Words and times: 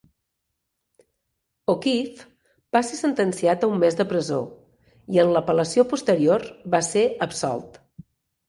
O'Keefe 1.73 2.25
va 2.77 2.81
ser 2.87 2.97
sentenciat 3.01 3.67
a 3.67 3.69
un 3.73 3.77
mes 3.83 3.99
de 4.01 4.07
presó, 4.15 4.41
i 5.17 5.23
en 5.27 5.33
l'apel·lació 5.37 5.89
posterior 5.93 6.47
va 6.77 6.85
ser 6.89 7.05
absolt. 7.29 7.83